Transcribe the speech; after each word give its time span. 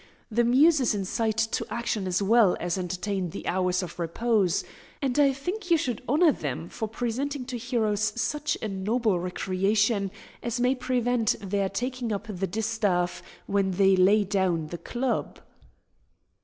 The 0.31 0.43
muses 0.43 0.95
incite 0.95 1.37
to 1.37 1.67
action 1.71 2.07
as 2.07 2.23
well 2.23 2.57
as 2.59 2.75
entertain 2.75 3.29
the 3.29 3.45
hours 3.45 3.83
of 3.83 3.99
repose; 3.99 4.63
and 4.99 5.19
I 5.19 5.31
think 5.31 5.69
you 5.69 5.77
should 5.77 6.01
honour 6.09 6.31
them 6.31 6.69
for 6.69 6.87
presenting 6.87 7.45
to 7.45 7.55
heroes 7.59 8.11
such 8.19 8.57
a 8.63 8.67
noble 8.67 9.19
recreation 9.19 10.09
as 10.41 10.59
may 10.59 10.73
prevent 10.73 11.35
their 11.39 11.69
taking 11.69 12.11
up 12.11 12.25
the 12.27 12.47
distaff 12.47 13.21
when 13.45 13.73
they 13.73 13.95
lay 13.95 14.23
down 14.23 14.69
the 14.69 14.79
club. 14.79 15.39